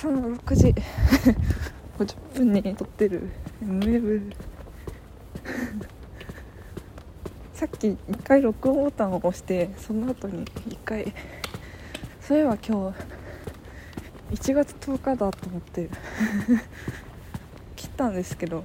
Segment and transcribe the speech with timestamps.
[0.00, 0.74] 朝の6時
[1.98, 3.28] 50分に撮ってる。
[3.60, 4.32] M ウェブ
[7.52, 11.12] さっき一回録音ボタンを押してその後に一回。
[12.18, 12.94] そういえば今
[14.30, 15.90] 日1月10日だと思って
[17.76, 18.62] 切ったんですけどっ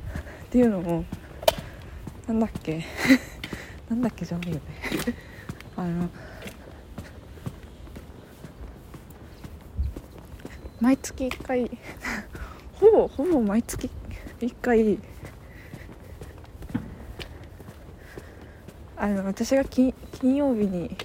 [0.52, 1.04] ていうのも
[2.28, 2.82] なんだっけ。
[3.90, 4.62] なんだっけじゃないよね。
[5.76, 6.10] あの
[10.82, 11.72] 毎月1回。
[12.80, 13.90] ほぼほぼ毎月
[14.42, 15.00] 1回。
[18.98, 20.96] あの私が金金曜日に。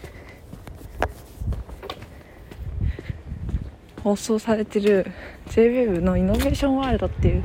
[4.02, 5.06] 放送されてる。
[5.48, 7.45] JWEB のイノベーションワールドっていう。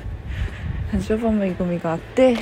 [0.94, 2.38] ラジオ番組があって。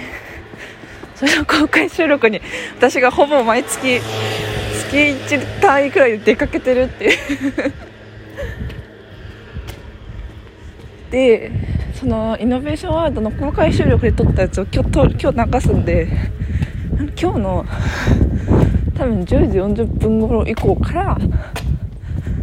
[1.15, 2.41] それの公開収録に。
[2.77, 3.99] 私がほぼ毎月
[4.91, 7.92] 月1単位くらいで出かけてるっていう。
[11.13, 11.52] で
[11.94, 14.89] そのイノベーションワールドの公開収録で撮ったやつを今日
[15.22, 16.08] 今日流すんで
[17.22, 17.66] 今日の
[18.97, 19.25] 多分10
[19.75, 21.17] 時40分頃以降から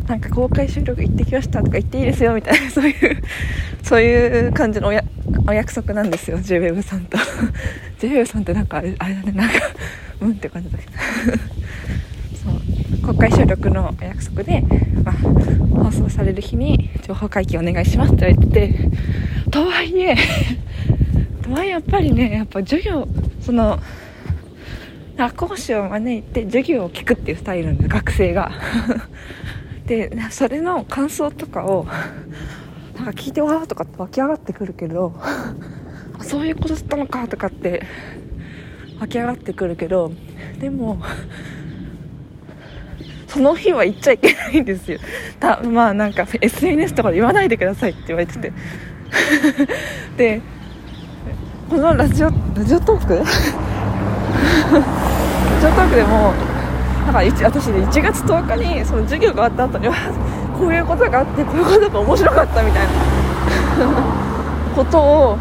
[0.06, 3.22] なんか公開収録行ってきましたとか言っていいですよみたいな そういう
[3.82, 5.02] そういう感じのおや
[5.48, 7.18] お約束なんですよ JWEB さんと。
[7.98, 9.54] JWEB さんってなんかあれあれだねなんか
[10.20, 10.92] うんって感じだけど。
[13.10, 14.60] 公開収録の約束で、
[15.02, 15.14] まあ、
[15.82, 20.14] 放送される日に情報解禁お願いしますって言われててとはいえ
[21.42, 23.08] とはいえやっぱりねやっぱ授業
[23.40, 23.80] その
[25.36, 28.52] 講師を招いて授業を聞くっていうスタイルなんです学生が。
[29.88, 31.88] でそれの感想とかを
[32.94, 35.14] なんか聞いてわーとかって湧き上がってくるけど
[36.22, 37.82] そういうことだったのかとかって
[39.00, 40.12] 湧き上がってくるけど
[40.60, 41.02] でも
[43.30, 44.98] その日は言っちゃいけないんですよ。
[45.38, 48.52] たまあなんか SNS とかで言わないでくださいって言われてて。
[50.18, 50.40] で
[51.68, 53.14] このラジオラジオトーク？
[53.14, 53.30] ラジ
[55.66, 56.32] オトークでも
[57.06, 59.94] なんか私ね1月10日にその授業が終わった後には
[60.58, 62.90] こういうことがあってこういうことが面白かったみたいな。
[64.74, 65.38] ことを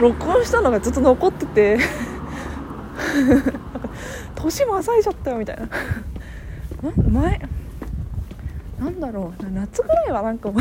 [0.00, 1.78] 録音したのがずっと残ってて。
[4.34, 5.68] 年も浅いちゃったよみたいな。
[6.82, 7.40] な前
[8.80, 9.44] なんだろう。
[9.50, 10.50] 夏ぐらいはなんか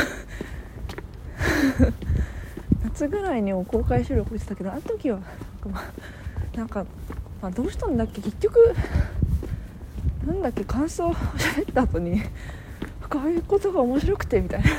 [2.84, 5.20] 夏ぐらいにも公開収録してたけどあの時は
[6.56, 6.86] なんか、
[7.42, 8.22] まあ、どうしたんだっけ？
[8.22, 8.76] 結局
[10.28, 10.64] なんだっけ？
[10.66, 12.22] 感想を喋った後に
[13.10, 14.70] こういうことが面白くてみたいな。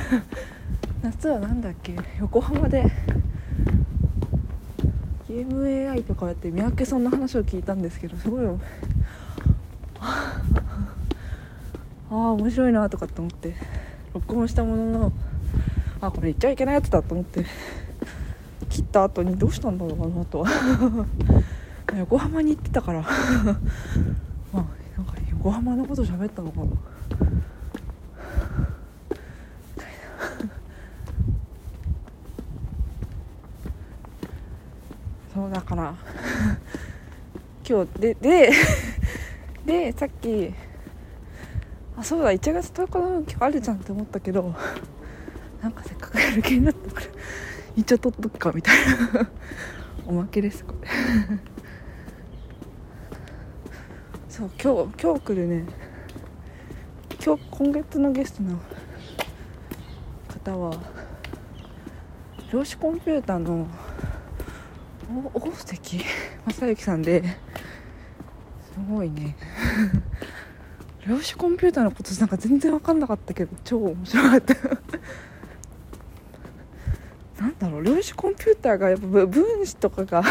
[1.01, 1.95] 夏はなんだっけ？
[2.19, 2.89] 横浜で
[5.27, 8.45] ゲーム AI とかやって三宅さんの話を聞いたんですけどすごい
[9.99, 10.41] あ
[12.13, 13.55] ああ面白いなとかって思って。
[14.13, 15.11] 録音したものの
[15.99, 17.43] あこれ言っちゃいけないやつだと思って。
[18.69, 20.45] 切った後にどうしたんだろうなと。
[21.97, 23.01] 横浜に行ってたから。
[23.05, 23.13] まあ
[24.95, 26.67] なんか横浜のこと喋ったのかな。
[35.33, 35.95] そうだから。
[37.67, 38.51] 今日でで
[39.65, 40.53] でさっき
[41.95, 44.55] あそうだ1月10日の運気あるじゃんって思ったけど
[45.61, 47.07] なんかせっかくやる気になったから
[47.75, 48.77] 一応取っとくかみたい
[49.13, 49.29] な
[50.05, 50.89] おまけですこれ。
[54.27, 55.65] そう今日今日来るね。
[57.23, 58.59] 今日今月のゲストの
[60.27, 60.75] 方は
[62.51, 63.67] 量子コンピューターの
[65.33, 66.05] 大関
[66.47, 69.37] 正幸さんですごいね。
[71.07, 74.53] 量子コンピューターのことなんか全然分かんなかったけど超面白かった。
[77.41, 80.23] なんだろう量子コンピューターがやっぱ分子とかが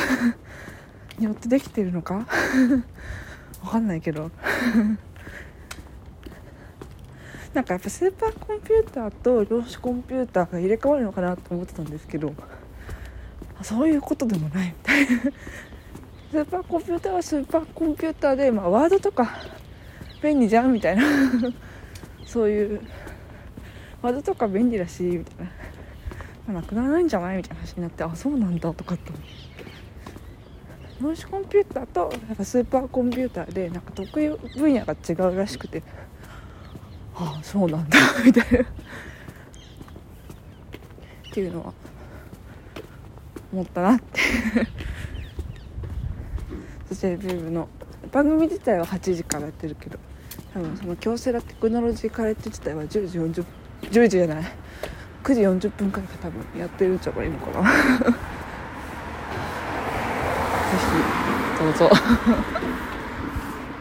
[1.18, 2.26] によってできてるのか？
[3.62, 4.30] 分かんないけど。
[7.52, 12.32] なんかやっぱスーパーコンピューターと量子コンピューターが入れ替わるのかなと思ってたんですけど。
[13.60, 15.08] そういうことでもないみたいな。
[16.30, 19.38] スーパーコンピューターはスーパーコンピューターで、まあ、ワードとか
[20.22, 21.02] 便利じゃんみたいな。
[22.24, 22.80] そういう
[24.00, 25.46] ワードとか便利だしみたい
[26.48, 27.36] な、なくならないんじゃない？
[27.38, 29.12] みたいな話になってあそうなんだとかって
[31.00, 34.28] 量子コンピューターとやっぱスーパーコンピューターでなんか得意
[34.58, 35.82] 分野が違うらしくて。
[37.14, 38.60] ああそうなんだみたいな。
[38.60, 38.64] っ
[41.34, 41.74] ていうのは
[43.52, 44.20] 思ったなって。
[46.88, 47.68] そして w の
[48.10, 49.98] 番組自体は8時からやってるけど。
[50.54, 53.44] 多分その京セラテクノロジーカレッジ自体は10時40
[53.90, 54.44] 10時じゃない。
[55.24, 57.70] 9時40分くら多分やってるんじゃないのかな。
[60.72, 61.90] ぜひどうぞ